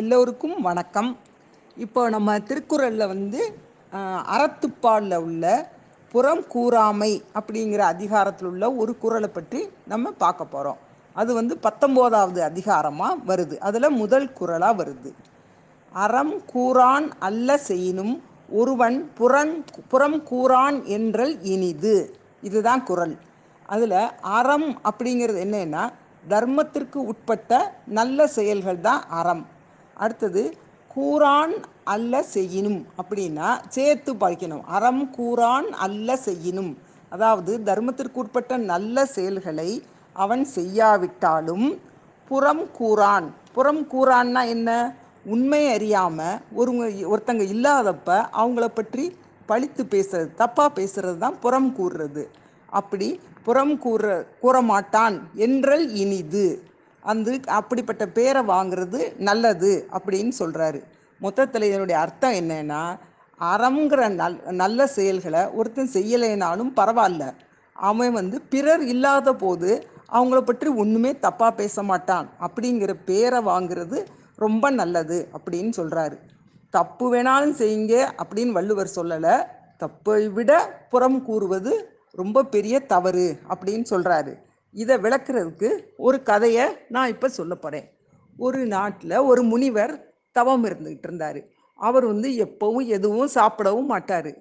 எல்லோருக்கும் 0.00 0.54
வணக்கம். 0.66 1.08
இப்போ 1.76 2.02
நம்ம 2.14 2.36
திருக்குறளில் 2.48 3.10
வந்து 3.10 3.40
அறத்துப்பாலில் 4.34 5.16
உள்ள 5.26 5.44
புறம் 6.14 6.40
கூறாமை 6.54 7.10
அப்படிங்கிற 7.38 7.82
அதிகாரத்தில் 7.94 8.48
உள்ள 8.52 8.64
ஒரு 8.82 8.92
குறளை 9.02 9.28
பற்றி 9.34 9.60
நம்ம 9.92 10.12
பார்க்க 10.24 10.46
போகிறோம் 10.54 10.80
அது 11.16 11.30
வந்து 11.40 11.54
பத்தொம்போதாவது 11.66 12.40
அதிகாரமாக 12.48 13.20
வருது. 13.30 13.58
அதில் 13.68 13.98
முதல் 14.00 14.28
குறளாக 14.40 14.78
வருது. 14.80 15.12
அறம் 16.06 16.34
கூறான் 16.54 17.08
அல்ல 17.28 17.58
செய்யினும் 17.68 18.14
ஒருவன் 18.60 18.98
புறன் 19.20 19.54
புறம் 19.92 20.20
கூறான் 20.32 20.78
என்றல் 20.98 21.36
இனிது. 21.54 21.96
இதுதான் 22.48 22.84
குறள். 22.90 23.16
அதில் 23.74 23.98
அறம் 24.40 24.68
அப்படிங்கிறது 24.88 25.40
என்னென்னா 25.48 25.86
தர்மத்திற்கு 26.34 26.98
உட்பட்ட 27.12 27.52
நல்ல 27.98 28.26
செயல்கள் 28.38 28.86
தான் 28.90 29.02
அறம். 29.20 29.44
அடுத்தது 29.94 30.54
கூறான் 30.96 31.52
அல்ல 31.84 32.22
செய்யினும். 32.34 32.86
அப்படின்னா 33.02 33.60
சேர்த்து 33.68 34.12
படிக்கணும் 34.14 34.64
அறம் 34.66 35.10
கூறான் 35.18 35.68
அல்ல 35.70 36.16
செய்யினும். 36.16 36.76
அதாவது 37.08 37.60
தர்மத்திற்குட்பட்ட 37.64 38.56
நல்ல 38.56 39.04
செயல்களை 39.06 39.82
அவன் 40.12 40.44
செய்யாவிட்டாலும் 40.44 41.80
புறம் 42.28 42.66
கூறான். 42.80 43.26
புறம் 43.52 43.88
கூறான்னா 43.88 44.46
என்ன? 44.46 44.96
உண்மை 45.24 45.68
அறியாமல் 45.72 46.40
ஒருவங்க 46.54 46.86
ஒருத்தங்க 47.06 47.44
இல்லாதப்ப 47.54 48.08
அவங்கள 48.32 48.66
பற்றி 48.68 49.16
பழித்து 49.46 49.82
பேசுறது 49.84 50.30
தப்பாக 50.38 50.70
பேசுறது 50.74 51.18
தான் 51.18 51.38
புறம் 51.40 51.76
கூறுறது. 51.78 52.24
அப்படி 52.66 53.20
புறம் 53.42 53.78
கூற 53.78 54.26
கூறமாட்டான் 54.42 55.20
என்றல் 55.34 55.94
இனிது. 55.94 56.62
அந்த 57.02 57.38
அப்படிப்பட்ட 57.58 58.04
பேரை 58.06 58.42
வாங்குறது 58.42 59.00
நல்லது 59.28 59.72
அப்படின்னு 59.96 60.32
சொல்கிறாரு 60.38 60.80
மொத்தத்தில் 61.20 61.68
இதனுடைய 61.68 61.96
அர்த்தம் 62.00 62.36
என்னன்னா 62.40 62.82
அறம்ங்கிற 63.40 64.02
நல் 64.20 64.36
நல்ல 64.62 64.86
செயல்களை 64.86 65.42
ஒருத்தன் 65.58 65.94
செய்யலைனாலும் 65.94 66.72
பரவாயில்ல. 66.76 67.24
அவன் 67.76 68.12
வந்து 68.12 68.36
பிறர் 68.52 68.82
இல்லாத 68.82 69.34
போது 69.34 69.70
அவங்கள 70.12 70.40
பற்றி 70.40 70.68
ஒன்றுமே 70.82 71.10
தப்பாக 71.12 71.52
பேச 71.60 71.82
மாட்டான். 71.82 72.26
அப்படிங்கிற 72.40 72.92
பேரை 73.04 73.40
வாங்குறது 73.44 73.98
ரொம்ப 74.36 74.64
நல்லது 74.70 75.18
அப்படின்னு 75.36 75.72
சொல்கிறாரு 75.76 76.16
தப்பு 76.74 77.06
வேணாலும் 77.14 77.56
செய்யுங்க 77.60 77.94
அப்படின்னு 78.22 78.52
வள்ளுவர் 78.58 78.96
சொல்லலை. 78.96 79.34
தப்பை 79.80 80.22
விட 80.32 80.52
புறம் 80.90 81.20
கூறுவது 81.24 81.72
ரொம்ப 82.20 82.44
பெரிய 82.54 82.76
தவறு 82.92 83.26
அப்படின்னு 83.48 83.86
சொல்கிறாரு 83.90 84.32
இதை 84.72 84.96
விளக்குறதுக்கு 84.96 85.84
ஒரு 85.96 86.22
கதையை 86.22 86.76
நான் 86.88 87.08
இப்போ 87.08 87.28
சொல்ல 87.28 87.54
போகிறேன் 87.54 87.92
ஒரு 88.36 88.66
நாட்டில் 88.66 89.16
ஒரு 89.16 89.42
முனிவர் 89.42 90.14
தவம் 90.30 90.64
இருந்துகிட்டு 90.64 91.02
இருந்தார். 91.02 91.40
அவர் 91.74 92.04
வந்து 92.04 92.28
எப்போவும் 92.30 92.86
எதுவும் 92.86 93.26
சாப்பிடவும் 93.26 93.86
மாட்டார். 93.86 94.32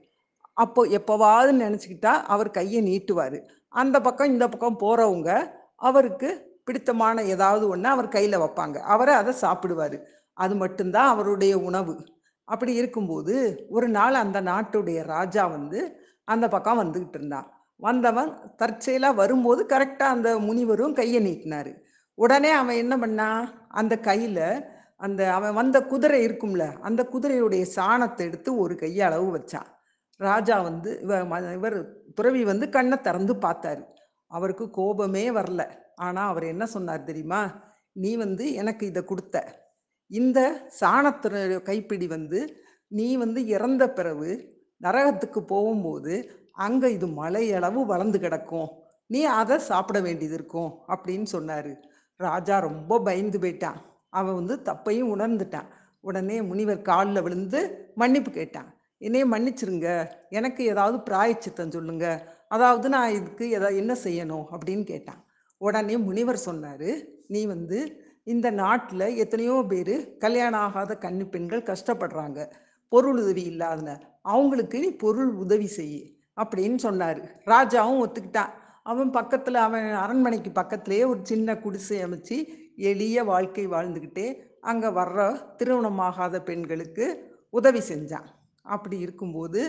அப்போ 0.54 0.86
எப்போவாவது 0.86 1.52
நினச்சிக்கிட்டா 1.52 2.06
அவர் 2.06 2.52
கையை 2.52 2.84
நீட்டுவார். 2.84 3.46
அந்த 3.70 4.02
பக்கம் 4.02 4.28
இந்த 4.28 4.50
பக்கம் 4.50 4.80
போகிறவங்க 4.80 5.54
அவருக்கு 5.76 6.60
பிடித்தமான 6.64 7.24
ஏதாவது 7.24 7.68
ஒன்று 7.68 7.90
அவர் 7.90 8.08
கையில் 8.08 8.38
வைப்பாங்க. 8.38 8.78
அவரை 8.78 9.14
அதை 9.14 9.34
சாப்பிடுவார். 9.42 10.00
அது 10.34 10.56
மட்டும்தான் 10.56 11.08
அவருடைய 11.08 11.60
உணவு. 11.60 12.06
அப்படி 12.44 12.74
இருக்கும்போது 12.74 13.66
ஒரு 13.70 13.90
நாள் 13.90 14.14
அந்த 14.14 14.42
நாட்டுடைய 14.42 15.04
ராஜா 15.04 15.48
வந்து 15.48 16.02
அந்த 16.24 16.48
பக்கம் 16.48 16.82
வந்துக்கிட்டு 16.84 17.16
இருந்தான். 17.16 17.61
வந்தவன் 17.82 18.56
தற்செயலாக 18.56 19.16
வரும்போது 19.16 19.66
கரெக்டாக 19.66 20.14
அந்த 20.16 20.40
முனிவரும் 20.40 20.94
கையை 20.94 21.22
நீட்டினார். 21.22 21.72
உடனே 22.14 22.50
அவன் 22.50 22.76
என்ன 22.76 22.98
பண்ணான் 22.98 23.48
அந்த 23.68 24.00
கையில் 24.00 24.64
அந்த 24.98 25.34
அவன் 25.34 25.54
வந்த 25.54 25.84
குதிரை 25.86 26.28
இருக்கும்ல 26.28 26.80
அந்த 26.80 27.08
குதிரையுடைய 27.12 27.66
சாணத்தை 27.76 28.18
எடுத்து 28.18 28.58
ஒரு 28.58 28.76
கையளவு 28.76 29.36
வச்சான் 29.38 29.70
ராஜா 30.16 30.62
வந்து 30.62 31.00
இவ 31.02 31.24
ம- 31.24 31.54
இவர் 31.54 31.96
துறவி 32.14 32.44
வந்து 32.44 32.70
கண்ணை 32.70 33.02
திறந்து 33.02 33.36
பார்த்தாரு. 33.36 33.84
அவருக்கு 34.28 34.70
கோபமே 34.70 35.30
வரல. 35.30 35.70
ஆனால் 35.96 36.30
அவர் 36.30 36.44
என்ன 36.44 36.66
சொன்னார் 36.66 37.04
தெரியுமா? 37.04 37.64
நீ 37.92 38.16
வந்து 38.16 38.54
எனக்கு 38.54 38.86
இதை 38.86 39.04
கொடுத்த. 39.04 39.66
இந்த 40.08 40.70
சாணத்தின 40.80 41.62
கைப்பிடி 41.62 42.08
வந்து 42.08 42.56
நீ 42.88 43.16
வந்து 43.16 43.48
இறந்த 43.48 43.90
பிறகு 43.90 44.60
நரகத்துக்கு 44.82 45.40
போகும்போது 45.40 46.41
அங்கே 46.52 46.92
இது 46.92 47.08
மலையளவு 47.08 47.86
வளர்ந்து 47.86 48.20
கிடக்கும். 48.20 48.70
நீ 49.08 49.24
அதை 49.24 49.60
சாப்பிட 49.60 50.00
வேண்டியது 50.00 50.36
இருக்கும் 50.36 50.74
அப்படின்னு 50.88 51.24
சொன்னார். 51.24 51.80
ராஜா 52.16 52.60
ரொம்ப 52.60 53.00
பயந்து 53.00 53.40
போயிட்டான். 53.40 53.76
அவன் 54.10 54.34
வந்து 54.34 54.60
தப்பையும் 54.66 55.16
உணர்ந்துட்டான். 55.16 55.68
உடனே 56.00 56.42
முனிவர் 56.42 56.82
காலில் 56.82 57.22
விழுந்து 57.22 57.92
மன்னிப்பு 57.96 58.32
கேட்டான். 58.32 58.76
என்னையே 58.98 59.26
மன்னிச்சிருங்க. 59.26 60.10
எனக்கு 60.30 60.64
ஏதாவது 60.66 60.98
பிராயச்சித்தம் 60.98 61.72
சொல்லுங்க. 61.72 62.36
அதாவது 62.48 62.90
நான் 62.90 63.12
இதுக்கு 63.12 63.60
எதா 63.60 63.76
என்ன 63.76 63.98
செய்யணும்? 64.04 64.46
அப்படின்னு 64.52 64.84
கேட்டான். 64.84 65.26
உடனே 65.58 65.98
முனிவர் 65.98 66.38
சொன்னார் 66.38 66.92
நீ 67.28 67.46
வந்து 67.46 68.10
இந்த 68.24 68.50
நாட்டில் 68.50 69.16
எத்தனையோ 69.16 69.66
பேர் 69.70 70.18
கல்யாணம் 70.18 70.60
ஆகாத 70.60 70.98
கன்னி 70.98 71.26
பெண்கள் 71.26 71.64
கஷ்டப்படுறாங்க. 71.64 72.52
பொருள் 72.88 73.20
உதவி 73.22 73.58
இல்லாதன. 73.58 74.02
அவங்களுக்கு 74.22 74.80
நீ 74.80 74.88
பொருள் 74.88 75.34
உதவி 75.34 75.68
செய் 75.68 76.21
அப்படின்னு 76.36 76.76
சொன்னார். 76.76 77.20
ராஜாவும் 77.46 78.02
ஒத்துக்கிட்டான். 78.02 78.52
அவன் 78.84 79.12
பக்கத்தில் 79.12 79.56
அவன் 79.56 79.92
அரண்மனைக்கு 79.94 80.52
பக்கத்திலேயே 80.52 81.04
ஒரு 81.04 81.20
சின்ன 81.24 81.58
குடிசை 81.58 82.04
அமைச்சு 82.04 82.38
எளிய 82.76 83.24
வாழ்க்கை 83.24 83.68
வாழ்ந்துக்கிட்டே 83.68 84.28
அங்கே 84.62 84.88
வர்ற 84.88 85.20
திருமணமாகாத 85.58 86.40
பெண்களுக்கு 86.40 87.06
உதவி 87.50 87.80
செஞ்சான். 87.80 88.28
அப்படி 88.62 88.98
இருக்கும்போது 89.00 89.62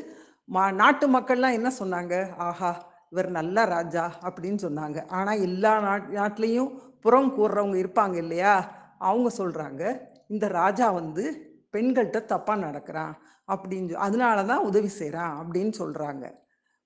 மா 0.45 0.71
நாட்டு 0.71 1.09
மக்கள்லாம் 1.09 1.53
என்ன 1.53 1.73
சொன்னாங்க? 1.79 2.15
ஆஹா 2.37 2.71
இவர் 3.11 3.31
நல்ல 3.31 3.65
ராஜா 3.65 4.13
அப்படின்னு 4.23 4.59
சொன்னாங்க. 4.63 5.09
ஆனால் 5.09 5.41
எல்லா 5.41 5.81
நாட் 5.81 6.07
நாட்டிலையும் 6.15 6.71
புறம் 7.01 7.37
கூறுறவங்க 7.39 7.79
இருப்பாங்க 7.79 8.15
இல்லையா? 8.15 8.55
அவங்க 8.99 9.31
சொல்கிறாங்க 9.39 9.83
இந்த 10.29 10.49
ராஜா 10.49 10.91
வந்து 10.91 11.25
பெண்கள்கிட்ட 11.73 12.19
தப்பாக 12.29 12.59
நடக்கிறான் 12.59 13.15
அப்படின்னு 13.53 13.89
சொ- 13.89 14.03
அதனால 14.07 14.45
தான் 14.45 14.65
உதவி 14.65 14.89
செய்கிறான் 14.89 15.35
அப்படின்னு 15.41 15.73
சொல்கிறாங்க 15.79 16.25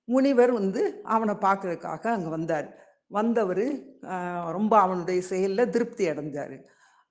முனிவர் 0.07 0.51
வந்து 0.59 0.81
அவனை 1.15 1.33
பார்க்கறதுக்காக 1.45 2.03
அங்கே 2.15 2.29
வந்தார். 2.37 2.67
வந்தவர் 3.17 3.65
ரொம்ப 4.57 4.73
அவனுடைய 4.85 5.19
செயலில் 5.31 5.71
திருப்தி 5.75 6.05
அடைஞ்சார். 6.11 6.55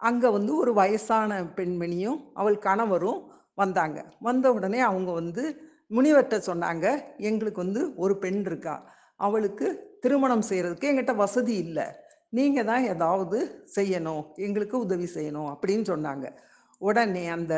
அங்கே 0.01 0.29
வந்து 0.37 0.53
ஒரு 0.63 0.73
வயசான 0.81 1.39
பெண்மணியும் 1.59 2.19
அவள் 2.41 2.59
கணவரும் 2.67 3.21
வந்தாங்க. 3.63 3.99
வந்த 4.29 4.47
உடனே 4.57 4.81
அவங்க 4.89 5.11
வந்து 5.21 5.45
முனிவர்கிட்ட 5.97 6.39
சொன்னாங்க 6.51 6.87
எங்களுக்கு 7.29 7.61
வந்து 7.65 7.83
ஒரு 8.05 8.15
பெண் 8.25 8.43
இருக்கா. 8.49 8.75
அவளுக்கு 9.21 9.67
திருமணம் 10.05 10.47
செய்கிறதுக்கு 10.51 10.89
எங்கிட்ட 10.91 11.15
வசதி 11.23 11.55
இல்லை. 11.67 11.87
நீங்கள் 12.37 12.69
தான் 12.71 12.85
ஏதாவது 12.93 13.39
செய்யணும். 13.77 14.25
எங்களுக்கு 14.47 14.77
உதவி 14.87 15.07
செய்யணும். 15.17 15.49
அப்படின்னு 15.53 15.87
சொன்னாங்க. 15.93 16.27
உடனே 16.81 17.25
அந்த 17.37 17.55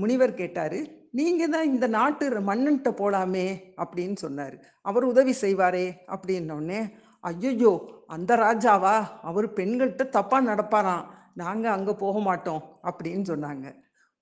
முனிவர் 0.00 0.40
கேட்டார் 0.40 0.78
நீங்கள் 1.16 1.52
தான் 1.54 1.70
இந்த 1.72 1.86
நாட்டு 1.96 2.24
மன்னன்ட்ட 2.48 2.90
போலாமே 3.00 3.46
அப்படின்னு 3.82 4.16
சொன்னார். 4.24 4.56
அவர் 4.88 5.04
உதவி 5.04 5.34
செய்வாரே 5.42 5.86
அப்படின்னோடனே 6.14 6.80
ஐயோ 7.24 7.72
அந்த 8.14 8.32
ராஜாவா? 8.36 8.96
அவர் 9.28 9.46
பெண்கள்கிட்ட 9.58 10.04
தப்பாக 10.16 10.48
நடப்பாராம். 10.50 11.06
நாங்கள் 11.34 11.74
அங்கே 11.76 11.94
போக 12.04 12.18
மாட்டோம் 12.28 12.62
அப்படின்னு 12.88 13.24
சொன்னாங்க. 13.32 13.66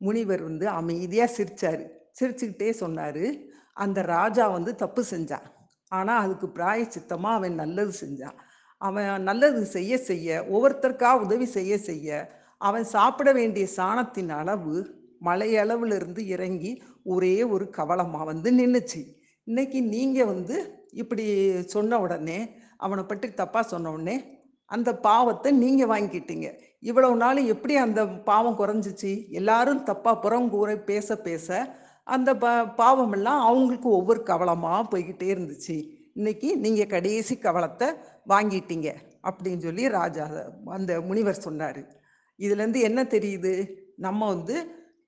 முனிவர் 0.01 0.43
வந்து 0.49 0.67
அமைதியாக 0.81 1.35
சிரிச்சார். 1.37 1.83
சிரிச்சுக்கிட்டே 2.19 2.71
சொன்னார் 2.83 3.25
அந்த 3.77 3.99
ராஜா 4.15 4.45
வந்து 4.57 4.73
தப்பு 4.83 5.03
செஞ்சான் 5.13 5.47
ஆனால் 5.93 6.23
அதுக்கு 6.25 6.47
பிராயச்சித்தமாக 6.57 7.39
அவன் 7.39 7.61
நல்லது 7.63 7.93
செஞ்சான் 8.03 8.37
அவன் 8.83 9.25
நல்லது 9.29 9.63
செய்ய 9.77 9.95
செய்ய 10.09 10.29
ஒவ்வொருத்தருக்கா 10.53 11.11
உதவி 11.25 11.47
செய்ய 11.57 11.75
செய்ய 11.89 12.09
அவன் 12.61 12.87
சாப்பிட 12.95 13.31
வேண்டிய 13.33 13.65
சாணத்தின் 13.77 14.33
அளவு 14.41 14.75
மலையளவுல 15.27 15.97
இருந்து 15.99 16.23
இறங்கி 16.35 16.73
ஒரே 17.15 17.35
ஒரு 17.55 17.67
கவலமாக 17.79 18.29
வந்து 18.31 18.51
நின்றுச்சு 18.61 19.03
இன்னைக்கு 19.47 19.79
நீங்கள் 19.95 20.31
வந்து 20.33 20.57
இப்படி 21.03 21.25
சொன்ன 21.75 21.99
உடனே 22.05 22.39
அவனை 22.85 23.03
பற்றி 23.05 23.29
தப்பாக 23.41 23.65
சொன்ன 23.73 23.91
உடனே 23.95 24.17
அந்த 24.71 24.91
பாவத்தை 25.07 25.51
நீங்கள் 25.63 25.91
வாங்கிக்கிட்டீங்க. 25.91 26.47
இவ்வளவு 26.89 27.17
நாள் 27.23 27.41
எப்படி 27.55 27.75
அந்த 27.85 28.01
பாவம் 28.29 28.59
குறைஞ்சிச்சு? 28.61 29.11
எல்லாரும் 29.39 29.83
தப்பாக 29.89 30.17
புறங்கூரை 30.25 30.77
பேச 30.91 31.17
பேச 31.27 31.49
அந்த 32.07 32.31
ப 32.43 32.47
பாவமெல்லாம் 32.81 33.43
அவங்களுக்கு 33.49 33.89
ஒவ்வொரு 33.99 34.21
கவலமாக 34.31 34.81
போய்கிட்டே 34.93 35.29
இருந்துச்சு. 35.35 35.77
இன்னைக்கு 36.19 36.49
நீங்கள் 36.65 36.91
கடைசி 36.95 37.35
கவலத்தை 37.47 37.89
வாங்கிட்டீங்க 38.33 38.89
அப்படின்னு 39.29 39.63
சொல்லி 39.67 39.85
ராஜா 39.99 40.25
அந்த 40.77 40.93
முனிவர் 41.09 41.45
சொன்னார். 41.47 41.83
இதுலேருந்து 42.39 42.81
என்ன 42.89 43.01
தெரியுது? 43.15 43.55
நம்ம 44.07 44.29
வந்து 44.35 44.57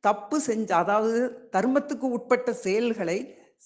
தப்பு 0.09 0.37
செஞ்ச 0.49 0.71
அதாவது 0.83 1.21
தர்மத்துக்கு 1.55 2.07
உட்பட்ட 2.17 2.51
செயல்களை 2.65 3.19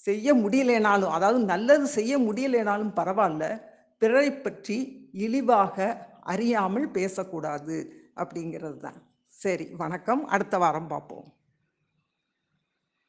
செய்ய 0.06 0.34
முடியலைனாலும் 0.42 1.14
அதாவது 1.16 1.40
நல்லது 1.52 1.86
செய்ய 1.98 2.12
முடியலைனாலும் 2.26 2.92
பரவாயில்ல 2.98 3.44
பிறரை 4.02 4.28
பற்றி 4.44 4.76
இழிவாக 5.24 5.76
அறியாமல் 6.32 6.86
பேசக்கூடாது 6.96 7.76
அப்படிங்கிறது 8.22 8.78
தான். 8.86 8.98
சரி 9.38 9.66
வணக்கம். 9.82 10.22
அடுத்த 10.34 10.54
வாரம் 10.62 10.90
பார்ப்போம். 10.92 11.28